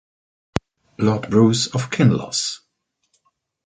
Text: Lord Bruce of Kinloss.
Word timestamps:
Lord 0.97 1.29
Bruce 1.29 1.67
of 1.75 1.91
Kinloss. 1.91 2.61